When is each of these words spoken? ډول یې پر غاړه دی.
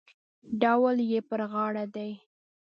ډول 0.61 0.97
یې 1.11 1.19
پر 1.29 1.41
غاړه 1.51 1.85
دی. 1.95 2.11